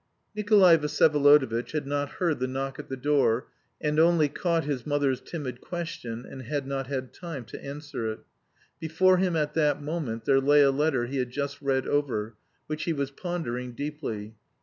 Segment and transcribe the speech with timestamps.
[0.35, 5.21] Nikolay Vsyevolodovitch had not heard the knock at the door, and only caught his mother's
[5.21, 8.21] timid question, and had not had time to answer it.
[8.79, 12.33] Before him, at that moment, there lay a letter he had just read over,
[12.65, 14.33] which he was pondering deeply.